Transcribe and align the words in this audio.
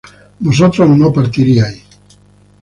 vosotros 0.39 0.89
no 0.97 1.13
partiríais 1.13 1.83